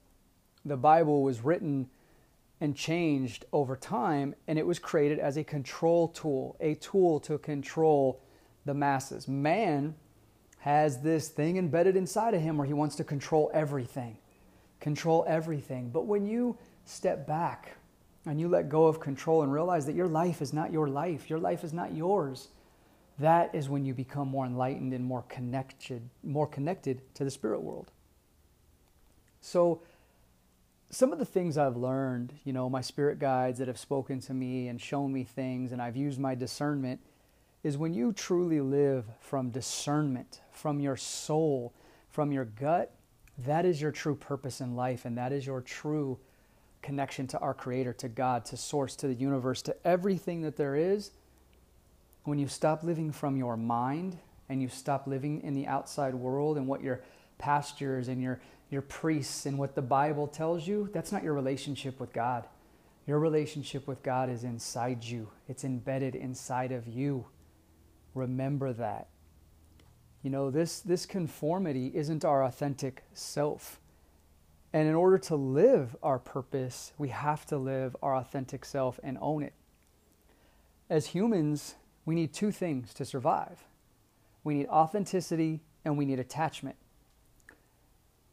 the 0.64 0.76
Bible 0.76 1.22
was 1.22 1.42
written 1.42 1.88
and 2.60 2.76
changed 2.76 3.44
over 3.52 3.76
time, 3.76 4.34
and 4.46 4.58
it 4.58 4.66
was 4.66 4.78
created 4.78 5.18
as 5.18 5.36
a 5.36 5.44
control 5.44 6.08
tool, 6.08 6.56
a 6.60 6.74
tool 6.74 7.20
to 7.20 7.38
control 7.38 8.20
the 8.64 8.74
masses. 8.74 9.28
Man 9.28 9.94
has 10.60 11.02
this 11.02 11.28
thing 11.28 11.56
embedded 11.56 11.96
inside 11.96 12.32
of 12.32 12.40
him 12.40 12.56
where 12.56 12.66
he 12.66 12.72
wants 12.72 12.96
to 12.96 13.04
control 13.04 13.50
everything, 13.52 14.16
control 14.80 15.24
everything. 15.28 15.90
But 15.90 16.06
when 16.06 16.26
you 16.26 16.56
step 16.86 17.26
back 17.26 17.76
and 18.24 18.40
you 18.40 18.48
let 18.48 18.68
go 18.68 18.86
of 18.86 19.00
control 19.00 19.42
and 19.42 19.52
realize 19.52 19.84
that 19.86 19.94
your 19.94 20.08
life 20.08 20.40
is 20.40 20.52
not 20.52 20.72
your 20.72 20.88
life, 20.88 21.28
your 21.28 21.38
life 21.38 21.64
is 21.64 21.72
not 21.72 21.92
yours, 21.92 22.48
that 23.18 23.54
is 23.54 23.68
when 23.68 23.84
you 23.84 23.94
become 23.94 24.28
more 24.28 24.46
enlightened 24.46 24.92
and 24.92 25.04
more 25.04 25.22
connected, 25.28 26.08
more 26.22 26.46
connected 26.46 27.02
to 27.14 27.24
the 27.24 27.30
spirit 27.30 27.60
world. 27.60 27.90
So, 29.40 29.82
some 30.94 31.12
of 31.12 31.18
the 31.18 31.24
things 31.24 31.58
I've 31.58 31.76
learned, 31.76 32.32
you 32.44 32.52
know, 32.52 32.70
my 32.70 32.80
spirit 32.80 33.18
guides 33.18 33.58
that 33.58 33.68
have 33.68 33.78
spoken 33.78 34.20
to 34.20 34.34
me 34.34 34.68
and 34.68 34.80
shown 34.80 35.12
me 35.12 35.24
things, 35.24 35.72
and 35.72 35.82
I've 35.82 35.96
used 35.96 36.20
my 36.20 36.34
discernment, 36.34 37.00
is 37.64 37.76
when 37.76 37.94
you 37.94 38.12
truly 38.12 38.60
live 38.60 39.06
from 39.20 39.50
discernment, 39.50 40.40
from 40.52 40.78
your 40.78 40.96
soul, 40.96 41.72
from 42.10 42.30
your 42.30 42.44
gut, 42.44 42.94
that 43.38 43.64
is 43.64 43.80
your 43.82 43.90
true 43.90 44.14
purpose 44.14 44.60
in 44.60 44.76
life, 44.76 45.04
and 45.04 45.18
that 45.18 45.32
is 45.32 45.46
your 45.46 45.60
true 45.60 46.18
connection 46.80 47.26
to 47.26 47.38
our 47.40 47.54
Creator, 47.54 47.94
to 47.94 48.08
God, 48.08 48.44
to 48.44 48.56
Source, 48.56 48.94
to 48.96 49.08
the 49.08 49.14
universe, 49.14 49.62
to 49.62 49.74
everything 49.84 50.42
that 50.42 50.56
there 50.56 50.76
is. 50.76 51.10
When 52.24 52.38
you 52.38 52.46
stop 52.46 52.84
living 52.84 53.10
from 53.10 53.36
your 53.36 53.56
mind 53.56 54.18
and 54.48 54.62
you 54.62 54.68
stop 54.68 55.06
living 55.06 55.40
in 55.42 55.54
the 55.54 55.66
outside 55.66 56.14
world 56.14 56.56
and 56.56 56.68
what 56.68 56.82
your 56.82 57.00
pastures 57.38 58.08
and 58.08 58.22
your, 58.22 58.40
your 58.70 58.82
priests 58.82 59.46
and 59.46 59.58
what 59.58 59.74
the 59.74 59.82
Bible 59.82 60.26
tells 60.26 60.66
you, 60.66 60.88
that's 60.92 61.12
not 61.12 61.22
your 61.22 61.34
relationship 61.34 62.00
with 62.00 62.12
God. 62.12 62.46
Your 63.06 63.18
relationship 63.18 63.86
with 63.86 64.02
God 64.02 64.30
is 64.30 64.44
inside 64.44 65.04
you, 65.04 65.28
it's 65.48 65.64
embedded 65.64 66.14
inside 66.14 66.72
of 66.72 66.86
you. 66.88 67.26
Remember 68.14 68.72
that. 68.72 69.08
You 70.22 70.30
know, 70.30 70.50
this, 70.50 70.80
this 70.80 71.04
conformity 71.04 71.90
isn't 71.94 72.24
our 72.24 72.44
authentic 72.44 73.02
self. 73.12 73.80
And 74.72 74.88
in 74.88 74.94
order 74.94 75.18
to 75.18 75.36
live 75.36 75.94
our 76.02 76.18
purpose, 76.18 76.92
we 76.96 77.08
have 77.08 77.44
to 77.46 77.58
live 77.58 77.94
our 78.02 78.16
authentic 78.16 78.64
self 78.64 78.98
and 79.02 79.18
own 79.20 79.42
it. 79.42 79.52
As 80.88 81.08
humans, 81.08 81.74
we 82.06 82.14
need 82.14 82.32
two 82.32 82.50
things 82.50 82.94
to 82.94 83.04
survive 83.04 83.64
we 84.44 84.54
need 84.54 84.68
authenticity 84.68 85.60
and 85.84 85.96
we 85.96 86.04
need 86.04 86.20
attachment. 86.20 86.76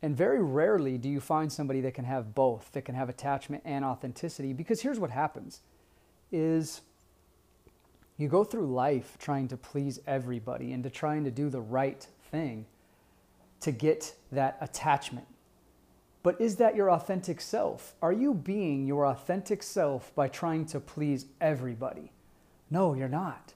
And 0.01 0.17
very 0.17 0.41
rarely 0.41 0.98
do 0.98 1.10
you 1.10 1.20
find 1.20 1.51
somebody 1.51 1.81
that 1.81 1.93
can 1.93 2.05
have 2.05 2.34
both, 2.34 2.72
that 2.74 2.86
can 2.86 2.96
have 2.96 3.10
attachment 3.10 3.63
and 3.65 3.86
authenticity 3.86 4.53
because 4.53 4.81
here's 4.81 5.00
what 5.00 5.12
happens 5.12 5.62
is 6.31 6.81
you 8.17 8.27
go 8.27 8.43
through 8.43 8.67
life 8.67 9.17
trying 9.20 9.48
to 9.50 9.58
please 9.58 10.00
everybody 10.08 10.74
and 10.74 10.84
to 10.84 10.89
trying 10.89 11.24
to 11.24 11.31
do 11.31 11.50
the 11.50 11.62
right 11.62 12.08
thing 12.31 12.65
to 13.62 13.72
get 13.72 14.15
that 14.31 14.58
attachment. 14.60 15.27
But 16.24 16.39
is 16.39 16.58
that 16.58 16.75
your 16.75 16.91
authentic 16.91 17.41
self? 17.41 17.96
Are 18.01 18.13
you 18.13 18.34
being 18.34 18.86
your 18.86 19.08
authentic 19.08 19.63
self 19.63 20.13
by 20.13 20.27
trying 20.27 20.65
to 20.67 20.79
please 20.79 21.25
everybody? 21.39 22.12
No, 22.70 22.93
you're 22.93 23.10
not. 23.10 23.53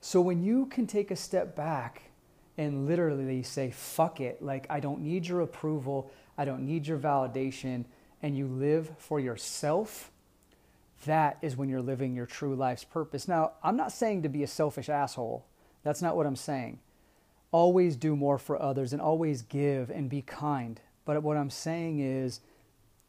So 0.00 0.20
when 0.20 0.42
you 0.42 0.66
can 0.66 0.86
take 0.86 1.10
a 1.10 1.16
step 1.16 1.56
back 1.56 2.10
and 2.56 2.86
literally 2.86 3.42
say, 3.42 3.70
fuck 3.70 4.20
it, 4.20 4.42
like 4.42 4.66
I 4.70 4.80
don't 4.80 5.00
need 5.00 5.26
your 5.26 5.40
approval, 5.40 6.10
I 6.38 6.44
don't 6.44 6.64
need 6.64 6.86
your 6.86 6.98
validation, 6.98 7.84
and 8.22 8.36
you 8.36 8.46
live 8.46 8.90
for 8.98 9.20
yourself, 9.20 10.10
that 11.04 11.38
is 11.42 11.56
when 11.56 11.68
you're 11.68 11.82
living 11.82 12.14
your 12.14 12.26
true 12.26 12.54
life's 12.54 12.84
purpose. 12.84 13.28
Now, 13.28 13.52
I'm 13.62 13.76
not 13.76 13.92
saying 13.92 14.22
to 14.22 14.28
be 14.28 14.42
a 14.42 14.46
selfish 14.46 14.88
asshole. 14.88 15.44
That's 15.82 16.00
not 16.00 16.16
what 16.16 16.26
I'm 16.26 16.36
saying. 16.36 16.78
Always 17.50 17.96
do 17.96 18.16
more 18.16 18.38
for 18.38 18.60
others 18.60 18.92
and 18.92 19.02
always 19.02 19.42
give 19.42 19.90
and 19.90 20.08
be 20.08 20.22
kind. 20.22 20.80
But 21.04 21.22
what 21.22 21.36
I'm 21.36 21.50
saying 21.50 22.00
is, 22.00 22.40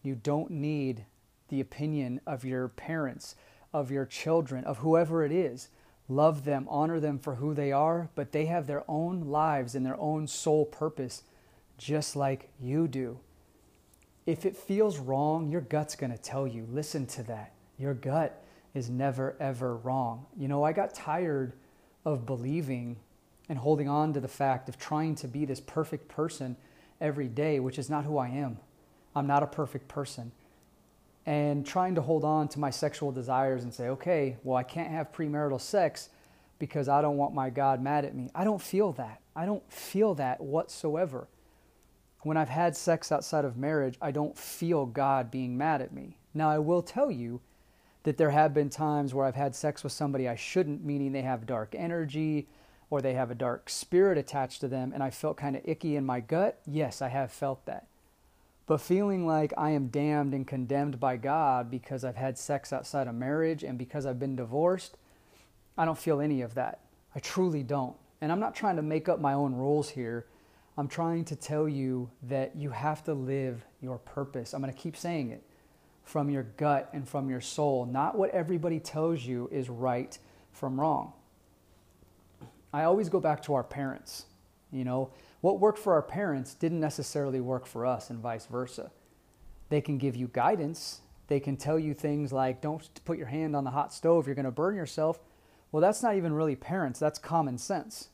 you 0.03 0.15
don't 0.15 0.51
need 0.51 1.05
the 1.47 1.61
opinion 1.61 2.19
of 2.27 2.43
your 2.43 2.67
parents, 2.67 3.35
of 3.73 3.91
your 3.91 4.05
children, 4.05 4.63
of 4.65 4.79
whoever 4.79 5.23
it 5.23 5.31
is. 5.31 5.69
Love 6.07 6.45
them, 6.45 6.67
honor 6.69 6.99
them 6.99 7.17
for 7.17 7.35
who 7.35 7.53
they 7.53 7.71
are, 7.71 8.09
but 8.13 8.31
they 8.31 8.45
have 8.45 8.67
their 8.67 8.83
own 8.87 9.21
lives 9.21 9.73
and 9.73 9.85
their 9.85 9.99
own 9.99 10.27
sole 10.27 10.65
purpose, 10.65 11.23
just 11.77 12.15
like 12.15 12.49
you 12.59 12.87
do. 12.87 13.19
If 14.25 14.45
it 14.45 14.55
feels 14.55 14.99
wrong, 14.99 15.49
your 15.49 15.61
gut's 15.61 15.95
going 15.95 16.11
to 16.11 16.17
tell 16.17 16.47
you 16.47 16.67
listen 16.71 17.05
to 17.07 17.23
that. 17.23 17.53
Your 17.77 17.93
gut 17.93 18.43
is 18.73 18.89
never, 18.89 19.35
ever 19.39 19.75
wrong. 19.77 20.25
You 20.37 20.47
know, 20.47 20.63
I 20.63 20.73
got 20.73 20.93
tired 20.93 21.53
of 22.03 22.25
believing 22.25 22.97
and 23.49 23.57
holding 23.57 23.87
on 23.87 24.13
to 24.13 24.19
the 24.19 24.27
fact 24.27 24.69
of 24.69 24.77
trying 24.77 25.15
to 25.15 25.27
be 25.27 25.45
this 25.45 25.59
perfect 25.59 26.07
person 26.07 26.55
every 27.01 27.27
day, 27.27 27.59
which 27.59 27.79
is 27.79 27.89
not 27.89 28.05
who 28.05 28.17
I 28.17 28.29
am. 28.29 28.57
I'm 29.15 29.27
not 29.27 29.43
a 29.43 29.47
perfect 29.47 29.87
person. 29.87 30.31
And 31.25 31.65
trying 31.65 31.95
to 31.95 32.01
hold 32.01 32.23
on 32.23 32.47
to 32.49 32.59
my 32.59 32.69
sexual 32.69 33.11
desires 33.11 33.63
and 33.63 33.73
say, 33.73 33.89
okay, 33.89 34.37
well, 34.43 34.57
I 34.57 34.63
can't 34.63 34.91
have 34.91 35.11
premarital 35.11 35.59
sex 35.59 36.09
because 36.59 36.87
I 36.87 37.01
don't 37.01 37.17
want 37.17 37.33
my 37.33 37.49
God 37.49 37.81
mad 37.81 38.05
at 38.05 38.15
me. 38.15 38.29
I 38.35 38.43
don't 38.43 38.61
feel 38.61 38.91
that. 38.93 39.21
I 39.35 39.45
don't 39.45 39.69
feel 39.71 40.13
that 40.15 40.39
whatsoever. 40.39 41.27
When 42.21 42.37
I've 42.37 42.49
had 42.49 42.75
sex 42.75 43.11
outside 43.11 43.45
of 43.45 43.57
marriage, 43.57 43.97
I 44.01 44.11
don't 44.11 44.37
feel 44.37 44.85
God 44.85 45.31
being 45.31 45.57
mad 45.57 45.81
at 45.81 45.93
me. 45.93 46.17
Now, 46.33 46.49
I 46.49 46.59
will 46.59 46.81
tell 46.81 47.09
you 47.09 47.41
that 48.03 48.17
there 48.17 48.29
have 48.29 48.53
been 48.53 48.69
times 48.69 49.13
where 49.13 49.25
I've 49.25 49.35
had 49.35 49.55
sex 49.55 49.83
with 49.83 49.93
somebody 49.93 50.27
I 50.27 50.35
shouldn't, 50.35 50.83
meaning 50.83 51.11
they 51.11 51.23
have 51.23 51.45
dark 51.45 51.73
energy 51.75 52.47
or 52.89 53.01
they 53.01 53.13
have 53.13 53.31
a 53.31 53.35
dark 53.35 53.69
spirit 53.69 54.17
attached 54.17 54.61
to 54.61 54.67
them, 54.67 54.91
and 54.93 55.01
I 55.01 55.09
felt 55.09 55.37
kind 55.37 55.55
of 55.55 55.63
icky 55.65 55.95
in 55.95 56.05
my 56.05 56.19
gut. 56.19 56.59
Yes, 56.67 57.01
I 57.01 57.09
have 57.09 57.31
felt 57.31 57.65
that. 57.65 57.87
But 58.67 58.81
feeling 58.81 59.27
like 59.27 59.53
I 59.57 59.71
am 59.71 59.87
damned 59.87 60.33
and 60.33 60.47
condemned 60.47 60.99
by 60.99 61.17
God 61.17 61.69
because 61.69 62.03
I've 62.03 62.15
had 62.15 62.37
sex 62.37 62.73
outside 62.73 63.07
of 63.07 63.13
marriage 63.13 63.63
and 63.63 63.77
because 63.77 64.05
I've 64.05 64.19
been 64.19 64.35
divorced, 64.35 64.97
I 65.77 65.85
don't 65.85 65.97
feel 65.97 66.19
any 66.19 66.41
of 66.41 66.55
that. 66.55 66.79
I 67.15 67.19
truly 67.19 67.61
don't. 67.61 67.95
And 68.21 68.31
I'm 68.31 68.39
not 68.39 68.55
trying 68.55 68.77
to 68.77 68.81
make 68.81 69.07
up 69.07 69.19
my 69.19 69.33
own 69.33 69.53
rules 69.53 69.89
here. 69.89 70.25
I'm 70.77 70.87
trying 70.87 71.25
to 71.25 71.35
tell 71.35 71.69
you 71.69 72.09
that 72.23 72.55
you 72.55 72.71
have 72.71 73.03
to 73.03 73.13
live 73.13 73.63
your 73.81 73.99
purpose. 73.99 74.53
I'm 74.53 74.61
going 74.61 74.73
to 74.73 74.79
keep 74.79 74.97
saying 74.97 75.29
it 75.29 75.43
from 76.03 76.29
your 76.29 76.43
gut 76.43 76.89
and 76.93 77.07
from 77.07 77.29
your 77.29 77.41
soul, 77.41 77.85
not 77.85 78.17
what 78.17 78.29
everybody 78.31 78.79
tells 78.79 79.23
you 79.23 79.49
is 79.51 79.69
right 79.69 80.17
from 80.51 80.79
wrong. 80.79 81.13
I 82.73 82.83
always 82.83 83.09
go 83.09 83.19
back 83.19 83.41
to 83.43 83.53
our 83.53 83.63
parents. 83.63 84.25
You 84.71 84.83
know, 84.83 85.11
what 85.41 85.59
worked 85.59 85.79
for 85.79 85.93
our 85.93 86.01
parents 86.01 86.53
didn't 86.53 86.79
necessarily 86.79 87.39
work 87.39 87.65
for 87.65 87.85
us, 87.85 88.09
and 88.09 88.19
vice 88.19 88.45
versa. 88.45 88.91
They 89.69 89.81
can 89.81 89.97
give 89.97 90.15
you 90.15 90.27
guidance. 90.27 91.01
They 91.27 91.39
can 91.39 91.57
tell 91.57 91.79
you 91.79 91.93
things 91.93 92.31
like, 92.31 92.61
don't 92.61 92.87
put 93.03 93.17
your 93.17 93.27
hand 93.27 93.55
on 93.55 93.63
the 93.63 93.71
hot 93.71 93.93
stove, 93.93 94.27
you're 94.27 94.35
going 94.35 94.45
to 94.45 94.51
burn 94.51 94.75
yourself. 94.75 95.19
Well, 95.71 95.81
that's 95.81 96.03
not 96.03 96.15
even 96.15 96.33
really 96.33 96.55
parents, 96.55 96.99
that's 96.99 97.19
common 97.19 97.57
sense. 97.57 98.09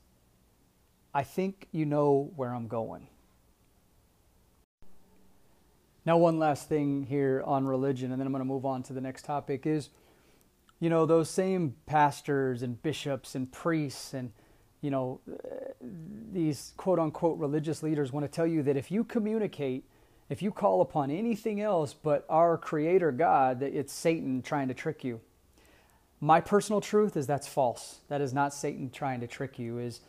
I 1.13 1.23
think 1.23 1.67
you 1.71 1.85
know 1.85 2.31
where 2.35 2.53
I'm 2.53 2.67
going. 2.67 3.07
Now, 6.05 6.17
one 6.17 6.39
last 6.39 6.69
thing 6.69 7.03
here 7.03 7.43
on 7.45 7.65
religion, 7.65 8.11
and 8.11 8.19
then 8.19 8.25
I'm 8.25 8.33
going 8.33 8.41
to 8.41 8.45
move 8.45 8.65
on 8.65 8.81
to 8.83 8.93
the 8.93 9.01
next 9.01 9.25
topic 9.25 9.67
is, 9.67 9.89
you 10.79 10.89
know, 10.89 11.05
those 11.05 11.29
same 11.29 11.75
pastors 11.85 12.63
and 12.63 12.81
bishops 12.81 13.35
and 13.35 13.51
priests 13.51 14.13
and, 14.13 14.31
you 14.81 14.89
know, 14.89 15.19
these 16.31 16.73
quote 16.77 16.99
unquote 16.99 17.37
religious 17.37 17.83
leaders 17.83 18.11
want 18.11 18.25
to 18.25 18.31
tell 18.31 18.47
you 18.47 18.63
that 18.63 18.77
if 18.77 18.91
you 18.91 19.03
communicate, 19.03 19.85
if 20.29 20.41
you 20.41 20.51
call 20.51 20.81
upon 20.81 21.11
anything 21.11 21.61
else 21.61 21.93
but 21.93 22.25
our 22.29 22.57
creator 22.57 23.11
God, 23.11 23.59
that 23.59 23.73
it's 23.73 23.93
Satan 23.93 24.41
trying 24.41 24.67
to 24.69 24.73
trick 24.73 25.03
you. 25.03 25.21
My 26.19 26.39
personal 26.39 26.81
truth 26.81 27.17
is 27.17 27.27
that's 27.27 27.47
false. 27.47 27.99
That 28.07 28.21
is 28.21 28.33
not 28.33 28.53
Satan 28.53 28.89
trying 28.91 29.21
to 29.21 29.27
trick 29.27 29.57
you. 29.57 29.79
Is 29.79 30.01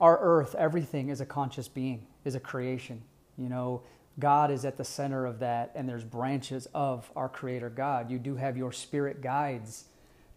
our 0.00 0.18
earth, 0.20 0.54
everything 0.56 1.08
is 1.08 1.20
a 1.20 1.26
conscious 1.26 1.68
being, 1.68 2.06
is 2.24 2.34
a 2.34 2.40
creation. 2.40 3.02
You 3.36 3.48
know, 3.48 3.82
God 4.18 4.50
is 4.50 4.64
at 4.64 4.76
the 4.76 4.84
center 4.84 5.26
of 5.26 5.38
that, 5.38 5.72
and 5.74 5.88
there's 5.88 6.04
branches 6.04 6.68
of 6.74 7.10
our 7.16 7.28
Creator 7.28 7.70
God. 7.70 8.10
You 8.10 8.18
do 8.18 8.36
have 8.36 8.56
your 8.56 8.72
spirit 8.72 9.22
guides, 9.22 9.84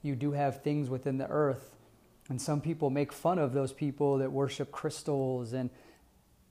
you 0.02 0.16
do 0.16 0.32
have 0.32 0.62
things 0.62 0.90
within 0.90 1.18
the 1.18 1.28
earth. 1.28 1.75
And 2.30 2.42
some 2.42 2.62
people 2.62 2.90
make 2.90 3.12
fun 3.12 3.38
of 3.38 3.54
those 3.54 3.72
people 3.72 4.18
that 4.18 4.32
worship 4.32 4.72
crystals, 4.72 5.54
and 5.54 5.70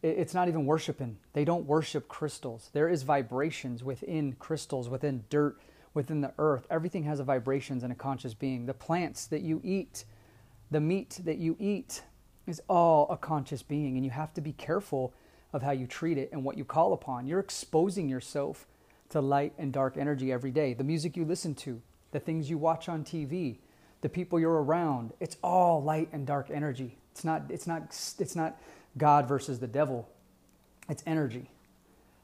it's 0.02 0.34
not 0.34 0.48
even 0.48 0.66
worshiping. 0.66 1.16
They 1.32 1.44
don't 1.44 1.66
worship 1.66 2.08
crystals. 2.08 2.70
There 2.72 2.88
is 2.88 3.02
vibrations 3.02 3.82
within 3.82 4.34
crystals, 4.38 4.88
within 4.88 5.24
dirt, 5.30 5.58
within 5.92 6.20
the 6.20 6.32
earth. 6.38 6.66
Everything 6.70 7.04
has 7.04 7.20
a 7.20 7.24
vibrations 7.24 7.82
and 7.82 7.92
a 7.92 7.96
conscious 7.96 8.34
being. 8.34 8.66
The 8.66 8.74
plants 8.74 9.26
that 9.28 9.42
you 9.42 9.60
eat, 9.64 10.04
the 10.70 10.80
meat 10.80 11.20
that 11.24 11.38
you 11.38 11.56
eat, 11.58 12.02
is 12.46 12.60
all 12.68 13.08
a 13.10 13.16
conscious 13.16 13.62
being, 13.62 13.96
and 13.96 14.04
you 14.04 14.10
have 14.10 14.34
to 14.34 14.40
be 14.40 14.52
careful 14.52 15.14
of 15.52 15.62
how 15.62 15.70
you 15.70 15.86
treat 15.86 16.18
it 16.18 16.30
and 16.32 16.44
what 16.44 16.58
you 16.58 16.64
call 16.64 16.92
upon. 16.92 17.26
You're 17.26 17.40
exposing 17.40 18.08
yourself 18.08 18.66
to 19.08 19.20
light 19.20 19.54
and 19.56 19.72
dark 19.72 19.96
energy 19.96 20.30
every 20.30 20.50
day. 20.50 20.74
The 20.74 20.84
music 20.84 21.16
you 21.16 21.24
listen 21.24 21.54
to, 21.56 21.80
the 22.10 22.20
things 22.20 22.50
you 22.50 22.58
watch 22.58 22.88
on 22.88 23.04
TV, 23.04 23.58
the 24.04 24.08
people 24.10 24.38
you're 24.38 24.62
around, 24.62 25.14
it's 25.18 25.38
all 25.42 25.82
light 25.82 26.10
and 26.12 26.26
dark 26.26 26.50
energy. 26.50 26.98
It's 27.12 27.24
not 27.24 27.44
it's 27.48 27.66
not 27.66 27.84
it's 28.18 28.36
not 28.36 28.60
God 28.98 29.26
versus 29.26 29.60
the 29.60 29.66
devil. 29.66 30.10
It's 30.90 31.02
energy. 31.06 31.48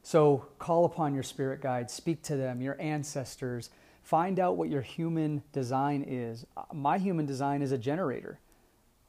So 0.03 0.45
call 0.59 0.85
upon 0.85 1.15
your 1.15 1.23
spirit 1.23 1.59
guides, 1.59 1.91
speak 1.91 2.21
to 2.23 2.35
them, 2.35 2.61
your 2.61 2.79
ancestors, 2.79 3.71
find 4.03 4.39
out 4.39 4.57
what 4.57 4.69
your 4.69 4.83
human 4.83 5.41
design 5.53 6.05
is. 6.07 6.45
My 6.71 6.99
human 6.99 7.25
design 7.25 7.63
is 7.63 7.71
a 7.71 7.79
generator. 7.79 8.37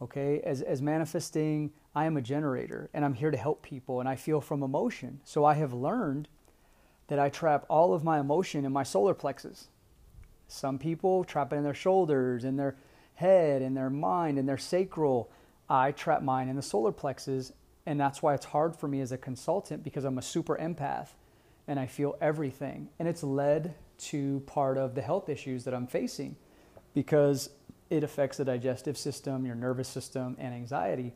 Okay? 0.01 0.41
As 0.41 0.63
as 0.63 0.81
manifesting 0.81 1.73
I 1.95 2.07
am 2.07 2.17
a 2.17 2.23
generator 2.23 2.89
and 2.95 3.05
I'm 3.05 3.13
here 3.13 3.31
to 3.31 3.37
help 3.37 3.61
people 3.61 4.01
and 4.01 4.09
I 4.09 4.17
feel 4.17 4.41
from 4.41 4.63
emotion. 4.63 5.21
So 5.25 5.45
I 5.45 5.55
have 5.55 5.75
learned 5.75 6.27
that 7.09 7.19
I 7.19 7.29
trap 7.29 7.67
all 7.69 7.93
of 7.93 8.03
my 8.03 8.19
emotion 8.19 8.65
in 8.65 8.73
my 8.73 8.83
solar 8.83 9.13
plexus. 9.13 9.69
Some 10.53 10.79
people 10.79 11.25
trap 11.25 11.53
it 11.55 11.57
in 11.57 11.65
their 11.65 11.73
shoulders, 11.73 12.45
in 12.45 12.57
their 12.57 12.77
head, 13.15 13.63
in 13.63 13.73
their 13.73 13.89
mind, 13.89 14.39
in 14.39 14.45
their 14.45 14.59
sacral. 14.59 15.31
I 15.69 15.93
trap 15.93 16.23
mine 16.23 16.51
in 16.51 16.57
the 16.57 16.63
solar 16.63 16.93
plexus, 16.93 17.53
and 17.87 17.99
that's 17.99 18.23
why 18.23 18.35
it's 18.35 18.45
hard 18.45 18.77
for 18.77 18.87
me 18.87 19.01
as 19.01 19.13
a 19.13 19.19
consultant 19.19 19.83
because 19.83 20.05
I'm 20.05 20.19
a 20.19 20.23
super 20.23 20.57
empath 20.57 21.09
and 21.67 21.81
I 21.81 21.87
feel 21.87 22.19
everything. 22.21 22.91
And 22.99 23.09
it's 23.09 23.23
led 23.23 23.75
to 23.99 24.41
part 24.41 24.77
of 24.77 24.95
the 24.95 25.01
health 25.01 25.31
issues 25.31 25.65
that 25.65 25.73
I'm 25.73 25.87
facing 25.87 26.37
because 26.93 27.49
it 27.89 28.05
affects 28.05 28.37
the 28.37 28.45
digestive 28.45 28.99
system, 28.99 29.47
your 29.47 29.55
nervous 29.55 29.89
system, 29.89 30.37
and 30.39 30.53
anxiety. 30.53 31.15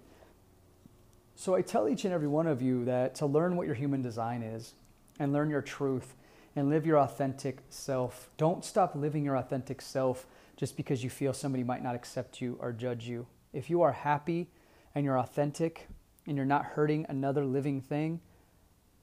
So 1.35 1.55
I 1.55 1.61
tell 1.61 1.91
each 1.91 2.07
and 2.07 2.15
every 2.15 2.29
one 2.29 2.47
of 2.47 2.63
you 2.63 2.87
that 2.87 3.17
to 3.17 3.27
learn 3.27 3.57
what 3.57 3.67
your 3.67 3.77
human 3.77 4.01
design 4.01 4.43
is 4.43 4.73
and 5.19 5.35
learn 5.35 5.51
your 5.51 5.63
truth 5.63 6.15
and 6.57 6.71
live 6.71 6.87
your 6.87 6.99
authentic 6.99 7.59
self. 7.69 8.31
Don't 8.39 8.65
stop 8.65 8.95
living 8.95 9.25
your 9.25 9.37
authentic 9.37 9.83
self 9.83 10.27
just 10.57 10.77
because 10.77 11.05
you 11.05 11.11
feel 11.11 11.35
somebody 11.35 11.63
might 11.63 11.83
not 11.83 11.95
accept 11.95 12.41
you 12.41 12.57
or 12.61 12.73
judge 12.73 13.07
you. 13.07 13.27
If 13.53 13.69
you 13.69 13.83
are 13.83 13.93
happy 13.93 14.49
and 14.95 15.05
you're 15.05 15.19
authentic 15.19 15.87
and 16.27 16.37
you're 16.37 16.47
not 16.47 16.65
hurting 16.65 17.05
another 17.11 17.45
living 17.45 17.83
thing, 17.83 18.21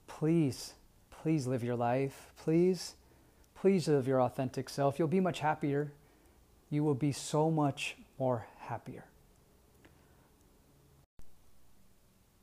please, 0.08 0.74
please 1.10 1.46
live 1.46 1.62
your 1.62 1.76
life. 1.76 2.32
Please, 2.36 2.96
please 3.54 3.86
live 3.86 4.08
your 4.08 4.20
authentic 4.20 4.68
self. 4.68 4.98
You'll 4.98 5.08
be 5.08 5.20
much 5.20 5.38
happier. 5.38 5.92
You 6.70 6.82
will 6.82 6.94
be 6.94 7.12
so 7.12 7.52
much 7.52 7.96
more 8.18 8.46
happier. 8.58 9.04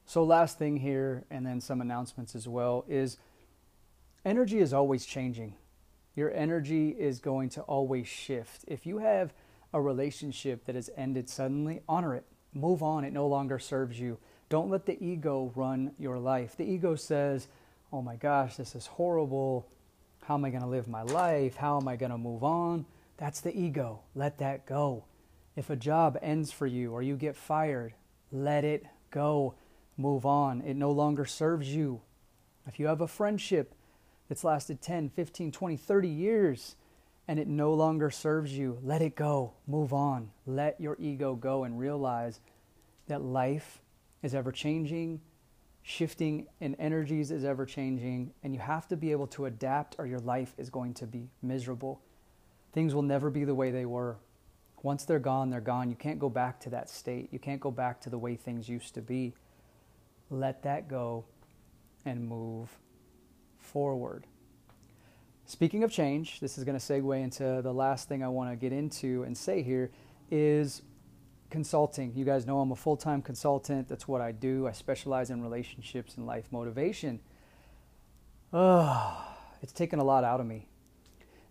So, 0.06 0.24
last 0.24 0.58
thing 0.58 0.77
here, 0.77 1.24
and 1.30 1.46
then 1.46 1.62
some 1.62 1.80
announcements 1.80 2.36
as 2.36 2.46
well, 2.46 2.84
is 2.89 3.18
energy 4.25 4.60
is 4.60 4.74
always 4.74 5.06
changing. 5.06 5.56
Your 6.16 6.32
energy 6.34 6.90
is 6.90 7.20
going 7.20 7.50
to 7.50 7.62
always 7.62 8.08
shift. 8.08 8.66
If 8.68 8.86
you 8.86 8.98
have 9.00 9.34
a 9.74 9.82
relationship 9.82 10.66
that 10.66 10.75
has 10.75 10.90
ended 10.98 11.30
suddenly, 11.30 11.82
honor 11.88 12.16
it. 12.16 12.25
Move 12.54 12.84
on. 12.84 13.06
It 13.06 13.13
no 13.13 13.28
longer 13.28 13.60
serves 13.60 14.00
you. 14.00 14.18
Don't 14.50 14.70
let 14.70 14.86
the 14.86 15.01
ego 15.01 15.51
run 15.56 15.94
your 15.98 16.20
life. 16.20 16.58
The 16.58 16.70
ego 16.70 16.96
says, 16.96 17.48
oh 17.94 18.01
my 18.01 18.18
gosh, 18.18 18.58
this 18.58 18.75
is 18.75 18.88
horrible. 18.88 19.68
How 20.24 20.36
am 20.36 20.44
I 20.44 20.50
going 20.50 20.63
to 20.63 20.68
live 20.68 20.88
my 20.88 21.04
life? 21.04 21.56
How 21.56 21.80
am 21.80 21.88
I 21.88 21.96
going 21.96 22.12
to 22.12 22.18
move 22.18 22.44
on? 22.44 22.86
That's 23.18 23.40
the 23.40 23.58
ego. 23.58 24.01
Let 24.13 24.40
that 24.40 24.66
go. 24.66 25.06
If 25.56 25.70
a 25.70 25.75
job 25.75 26.18
ends 26.22 26.51
for 26.51 26.68
you 26.68 26.92
or 26.92 27.01
you 27.01 27.16
get 27.16 27.36
fired, 27.36 27.94
let 28.32 28.66
it 28.66 28.86
go. 29.10 29.56
Move 29.98 30.25
on. 30.25 30.62
It 30.62 30.75
no 30.75 30.92
longer 30.92 31.25
serves 31.25 31.74
you. 31.74 32.01
If 32.68 32.80
you 32.80 32.88
have 32.88 33.01
a 33.01 33.08
friendship 33.08 33.74
that's 34.31 34.45
lasted 34.45 34.81
10, 34.81 35.09
15, 35.09 35.51
20, 35.51 35.75
30 35.75 36.07
years 36.07 36.77
and 37.27 37.38
it 37.38 37.50
no 37.50 37.73
longer 37.73 38.09
serves 38.09 38.57
you, 38.57 38.79
let 38.81 39.01
it 39.01 39.13
go. 39.13 39.51
Move 39.67 39.91
on. 39.91 40.31
Let 40.45 40.79
your 40.79 40.95
ego 41.01 41.35
go 41.35 41.65
and 41.65 41.77
realize 41.77 42.39
that 43.09 43.21
life 43.21 43.81
is 44.23 44.33
ever 44.33 44.53
changing, 44.53 45.19
shifting 45.83 46.47
in 46.61 46.75
energies 46.75 47.29
is 47.29 47.43
ever 47.43 47.65
changing, 47.65 48.31
and 48.41 48.53
you 48.53 48.61
have 48.61 48.88
to 48.88 48.95
be 48.95 49.11
able 49.11 49.27
to 49.27 49.47
adapt 49.47 49.97
or 50.00 50.07
your 50.07 50.19
life 50.19 50.53
is 50.57 50.69
going 50.69 50.93
to 50.93 51.05
be 51.05 51.27
miserable. 51.41 52.00
Things 52.71 52.95
will 52.95 53.01
never 53.01 53.29
be 53.29 53.43
the 53.43 53.53
way 53.53 53.69
they 53.69 53.85
were. 53.85 54.15
Once 54.81 55.03
they're 55.03 55.19
gone, 55.19 55.50
they're 55.50 55.59
gone. 55.59 55.89
You 55.89 55.97
can't 55.97 56.19
go 56.19 56.29
back 56.29 56.61
to 56.61 56.69
that 56.69 56.89
state. 56.89 57.27
You 57.33 57.39
can't 57.39 57.59
go 57.59 57.69
back 57.69 58.00
to 58.00 58.09
the 58.09 58.17
way 58.17 58.38
things 58.38 58.69
used 58.69 58.93
to 58.93 59.01
be. 59.01 59.33
Let 60.29 60.63
that 60.63 60.88
go 60.88 61.25
and 62.05 62.25
move 62.25 62.77
forward. 63.72 64.28
Speaking 65.46 65.84
of 65.84 65.92
change, 65.92 66.40
this 66.40 66.58
is 66.58 66.63
going 66.63 66.78
to 66.78 66.86
segue 66.86 67.24
into 67.24 67.62
the 67.62 67.74
last 67.74 68.08
thing 68.08 68.24
I 68.24 68.28
want 68.28 68.51
to 68.51 68.56
get 68.56 68.72
into 68.72 69.24
and 69.24 69.38
say 69.38 69.62
here 69.62 69.92
is 70.30 70.82
consulting. 71.50 72.13
You 72.16 72.25
guys 72.25 72.46
know 72.46 72.60
I'm 72.60 72.72
a 72.72 72.75
full 72.75 72.98
time 72.98 73.22
consultant. 73.22 73.88
That's 73.88 74.08
what 74.08 74.22
I 74.22 74.32
do. 74.32 74.68
I 74.68 74.72
specialize 74.72 75.30
in 75.30 75.42
relationships 75.42 76.16
and 76.18 76.25
life 76.25 76.46
motivation. 76.51 77.20
Oh, 78.54 79.28
it's 79.62 79.74
taken 79.74 80.00
a 80.00 80.04
lot 80.04 80.24
out 80.24 80.40
of 80.40 80.46
me. 80.46 80.68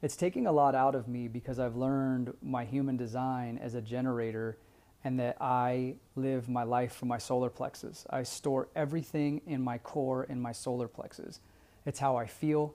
It's 0.02 0.16
taking 0.16 0.46
a 0.46 0.52
lot 0.52 0.74
out 0.74 0.94
of 0.94 1.08
me 1.08 1.28
because 1.28 1.58
I've 1.58 1.76
learned 1.76 2.32
my 2.42 2.64
human 2.64 2.96
design 2.96 3.58
as 3.58 3.74
a 3.74 3.82
generator 3.82 4.58
and 5.04 5.18
that 5.20 5.36
I 5.40 5.96
live 6.16 6.48
my 6.48 6.62
life 6.62 6.94
from 6.94 7.08
my 7.08 7.18
solar 7.18 7.50
plexus. 7.50 8.06
I 8.10 8.22
store 8.22 8.68
everything 8.74 9.40
in 9.46 9.62
my 9.62 9.78
core 9.78 10.24
in 10.24 10.40
my 10.40 10.52
solar 10.52 10.88
plexus. 10.88 11.40
It's 11.86 11.98
how 11.98 12.16
I 12.16 12.26
feel. 12.26 12.74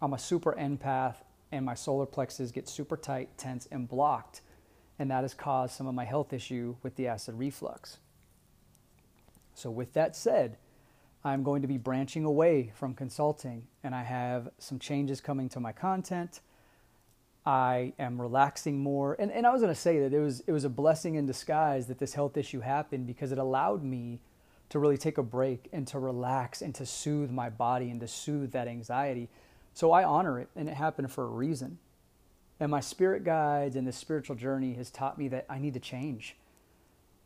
I'm 0.00 0.12
a 0.12 0.18
super 0.18 0.52
empath, 0.52 1.16
and 1.52 1.64
my 1.64 1.74
solar 1.74 2.06
plexus 2.06 2.50
gets 2.50 2.72
super 2.72 2.96
tight, 2.96 3.36
tense, 3.38 3.66
and 3.70 3.88
blocked. 3.88 4.42
And 4.98 5.10
that 5.10 5.22
has 5.22 5.34
caused 5.34 5.74
some 5.74 5.86
of 5.86 5.94
my 5.94 6.04
health 6.04 6.32
issue 6.32 6.76
with 6.82 6.96
the 6.96 7.08
acid 7.08 7.34
reflux. 7.36 7.98
So, 9.54 9.70
with 9.70 9.94
that 9.94 10.14
said, 10.14 10.58
I'm 11.24 11.42
going 11.42 11.62
to 11.62 11.68
be 11.68 11.78
branching 11.78 12.24
away 12.24 12.72
from 12.74 12.94
consulting, 12.94 13.66
and 13.82 13.94
I 13.94 14.02
have 14.04 14.48
some 14.58 14.78
changes 14.78 15.20
coming 15.20 15.48
to 15.50 15.60
my 15.60 15.72
content. 15.72 16.40
I 17.46 17.92
am 17.98 18.20
relaxing 18.20 18.78
more. 18.78 19.16
And, 19.18 19.30
and 19.30 19.46
I 19.46 19.52
was 19.52 19.62
going 19.62 19.72
to 19.72 19.80
say 19.80 20.00
that 20.00 20.12
it 20.12 20.18
was, 20.18 20.40
it 20.46 20.52
was 20.52 20.64
a 20.64 20.68
blessing 20.68 21.14
in 21.14 21.26
disguise 21.26 21.86
that 21.86 21.98
this 21.98 22.14
health 22.14 22.36
issue 22.36 22.60
happened 22.60 23.06
because 23.06 23.32
it 23.32 23.38
allowed 23.38 23.84
me 23.84 24.20
to 24.68 24.78
really 24.78 24.98
take 24.98 25.18
a 25.18 25.22
break 25.22 25.68
and 25.72 25.86
to 25.88 25.98
relax 25.98 26.62
and 26.62 26.74
to 26.74 26.86
soothe 26.86 27.30
my 27.30 27.48
body 27.50 27.90
and 27.90 28.00
to 28.00 28.08
soothe 28.08 28.52
that 28.52 28.68
anxiety. 28.68 29.28
So 29.74 29.92
I 29.92 30.04
honor 30.04 30.40
it, 30.40 30.48
and 30.56 30.68
it 30.68 30.74
happened 30.74 31.12
for 31.12 31.24
a 31.24 31.28
reason. 31.28 31.78
And 32.58 32.70
my 32.70 32.80
spirit 32.80 33.24
guides 33.24 33.76
and 33.76 33.86
the 33.86 33.92
spiritual 33.92 34.36
journey 34.36 34.74
has 34.74 34.90
taught 34.90 35.18
me 35.18 35.28
that 35.28 35.44
I 35.48 35.58
need 35.58 35.74
to 35.74 35.80
change, 35.80 36.36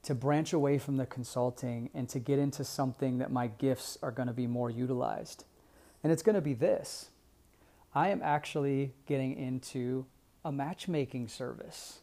to 0.03 0.15
branch 0.15 0.53
away 0.53 0.79
from 0.79 0.97
the 0.97 1.07
consulting 1.07 1.91
and 1.95 2.09
to 2.09 2.19
get 2.19 2.39
into 2.39 2.65
something 2.65 3.19
that 3.19 3.31
my 3.31 3.47
gifts 3.47 3.97
are 4.03 4.11
going 4.11 4.29
to 4.29 4.35
be 4.35 4.47
more 4.47 4.71
utilized. 4.71 5.45
And 6.03 6.13
it's 6.13 6.23
going 6.23 6.35
to 6.35 6.41
be 6.41 6.55
this 6.55 7.11
I 7.95 8.09
am 8.09 8.23
actually 8.23 8.93
getting 9.07 9.37
into 9.37 10.07
a 10.45 10.53
matchmaking 10.53 11.29
service. 11.29 12.01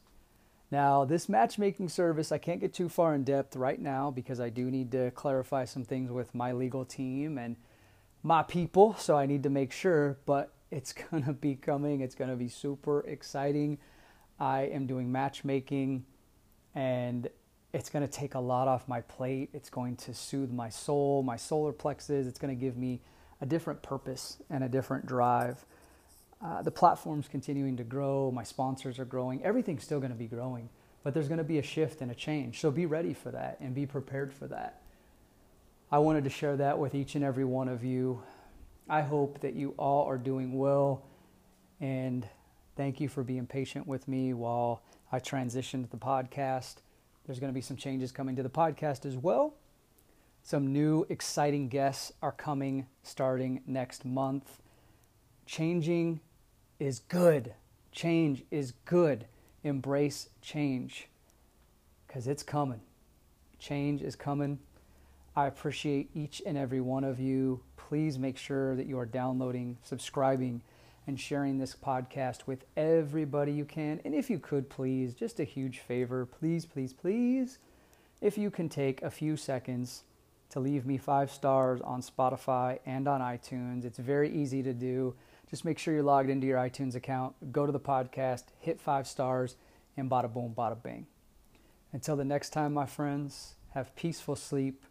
Now, 0.69 1.05
this 1.05 1.29
matchmaking 1.29 1.89
service, 1.89 2.31
I 2.31 2.37
can't 2.37 2.59
get 2.59 2.73
too 2.73 2.89
far 2.89 3.15
in 3.15 3.23
depth 3.23 3.55
right 3.55 3.79
now 3.79 4.11
because 4.11 4.39
I 4.39 4.49
do 4.49 4.69
need 4.69 4.91
to 4.91 5.11
clarify 5.11 5.63
some 5.65 5.85
things 5.85 6.11
with 6.11 6.35
my 6.35 6.51
legal 6.51 6.83
team 6.83 7.37
and 7.37 7.55
my 8.21 8.43
people, 8.43 8.95
so 8.95 9.15
I 9.17 9.25
need 9.25 9.43
to 9.43 9.49
make 9.49 9.71
sure, 9.71 10.17
but 10.25 10.53
it's 10.69 10.93
going 11.11 11.23
to 11.23 11.33
be 11.33 11.55
coming. 11.55 12.01
It's 12.01 12.15
going 12.15 12.29
to 12.29 12.35
be 12.35 12.49
super 12.49 13.01
exciting. 13.01 13.77
I 14.39 14.63
am 14.63 14.85
doing 14.85 15.11
matchmaking 15.11 16.05
and 16.75 17.29
it's 17.73 17.89
going 17.89 18.05
to 18.05 18.11
take 18.11 18.35
a 18.35 18.39
lot 18.39 18.67
off 18.67 18.87
my 18.87 19.01
plate. 19.01 19.49
It's 19.53 19.69
going 19.69 19.95
to 19.97 20.13
soothe 20.13 20.51
my 20.51 20.69
soul, 20.69 21.23
my 21.23 21.37
solar 21.37 21.71
plexus. 21.71 22.27
It's 22.27 22.39
going 22.39 22.55
to 22.55 22.59
give 22.59 22.77
me 22.77 23.01
a 23.41 23.45
different 23.45 23.81
purpose 23.81 24.37
and 24.49 24.63
a 24.63 24.69
different 24.69 25.05
drive. 25.05 25.65
Uh, 26.43 26.61
the 26.61 26.71
platform's 26.71 27.27
continuing 27.27 27.77
to 27.77 27.83
grow, 27.83 28.31
my 28.31 28.43
sponsors 28.43 28.99
are 28.99 29.05
growing, 29.05 29.43
everything's 29.43 29.83
still 29.83 29.99
going 29.99 30.11
to 30.11 30.17
be 30.17 30.27
growing, 30.27 30.69
but 31.03 31.13
there's 31.13 31.27
going 31.27 31.39
to 31.39 31.43
be 31.43 31.57
a 31.57 31.63
shift 31.63 32.01
and 32.01 32.11
a 32.11 32.15
change. 32.15 32.59
So 32.59 32.69
be 32.69 32.85
ready 32.85 33.13
for 33.13 33.31
that 33.31 33.57
and 33.59 33.73
be 33.73 33.87
prepared 33.87 34.31
for 34.31 34.47
that. 34.47 34.81
I 35.91 35.97
wanted 35.99 36.25
to 36.25 36.29
share 36.29 36.55
that 36.57 36.77
with 36.77 36.93
each 36.93 37.15
and 37.15 37.23
every 37.23 37.45
one 37.45 37.67
of 37.67 37.83
you. 37.83 38.21
I 38.87 39.01
hope 39.01 39.41
that 39.41 39.55
you 39.55 39.73
all 39.77 40.05
are 40.05 40.17
doing 40.17 40.57
well 40.57 41.03
and 41.79 42.27
thank 42.75 42.99
you 42.99 43.09
for 43.09 43.23
being 43.23 43.47
patient 43.47 43.87
with 43.87 44.07
me 44.07 44.33
while 44.33 44.83
I 45.11 45.19
transitioned 45.19 45.89
the 45.89 45.97
podcast. 45.97 46.75
There's 47.25 47.39
going 47.39 47.51
to 47.51 47.55
be 47.55 47.61
some 47.61 47.77
changes 47.77 48.11
coming 48.11 48.35
to 48.35 48.43
the 48.43 48.49
podcast 48.49 49.05
as 49.05 49.17
well. 49.17 49.55
Some 50.43 50.71
new 50.71 51.05
exciting 51.09 51.67
guests 51.67 52.13
are 52.21 52.31
coming 52.31 52.87
starting 53.03 53.61
next 53.65 54.05
month. 54.05 54.61
Changing 55.45 56.21
is 56.79 56.99
good. 56.99 57.53
Change 57.91 58.43
is 58.51 58.73
good. 58.85 59.25
Embrace 59.63 60.29
change 60.41 61.07
because 62.05 62.27
it's 62.27 62.43
coming. 62.43 62.81
Change 63.59 64.01
is 64.01 64.15
coming. 64.15 64.59
I 65.35 65.47
appreciate 65.47 66.09
each 66.15 66.41
and 66.45 66.57
every 66.57 66.81
one 66.81 67.03
of 67.03 67.19
you. 67.19 67.61
Please 67.75 68.17
make 68.17 68.37
sure 68.37 68.75
that 68.75 68.87
you 68.87 68.97
are 68.97 69.05
downloading, 69.05 69.77
subscribing, 69.83 70.61
and 71.05 71.19
sharing 71.19 71.57
this 71.57 71.75
podcast 71.75 72.47
with 72.47 72.65
everybody 72.75 73.51
you 73.53 73.65
can. 73.65 74.01
And 74.03 74.13
if 74.13 74.29
you 74.29 74.39
could, 74.39 74.69
please, 74.69 75.13
just 75.13 75.39
a 75.39 75.43
huge 75.43 75.79
favor, 75.79 76.25
please, 76.25 76.65
please, 76.65 76.91
please, 76.91 77.59
if 78.21 78.37
you 78.37 78.51
can 78.51 78.67
take 78.67 79.01
a 79.01 79.09
few 79.09 79.37
seconds 79.37 80.03
to 80.49 80.59
leave 80.59 80.85
me 80.85 80.97
five 80.97 81.31
stars 81.31 81.81
on 81.81 82.01
Spotify 82.01 82.79
and 82.85 83.07
on 83.07 83.21
iTunes. 83.21 83.85
It's 83.85 83.99
very 83.99 84.29
easy 84.31 84.63
to 84.63 84.73
do. 84.73 85.13
Just 85.49 85.63
make 85.63 85.79
sure 85.79 85.93
you're 85.93 86.03
logged 86.03 86.29
into 86.29 86.45
your 86.45 86.57
iTunes 86.57 86.95
account, 86.95 87.53
go 87.53 87.65
to 87.65 87.71
the 87.71 87.79
podcast, 87.79 88.45
hit 88.59 88.81
five 88.81 89.07
stars, 89.07 89.55
and 89.95 90.09
bada 90.09 90.31
boom, 90.31 90.53
bada 90.57 90.81
bing. 90.81 91.07
Until 91.93 92.15
the 92.15 92.25
next 92.25 92.49
time, 92.49 92.73
my 92.73 92.85
friends, 92.85 93.55
have 93.73 93.95
peaceful 93.95 94.35
sleep, 94.35 94.83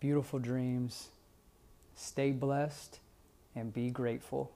beautiful 0.00 0.38
dreams, 0.38 1.08
stay 1.94 2.32
blessed, 2.32 3.00
and 3.54 3.74
be 3.74 3.90
grateful. 3.90 4.52